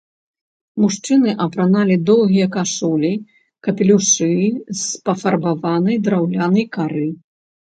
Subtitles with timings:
[0.83, 3.11] Мужчыны апраналі доўгія кашулі,
[3.67, 4.31] капелюшы
[4.81, 4.81] з
[5.11, 7.07] пафарбаванай драўнянай кары.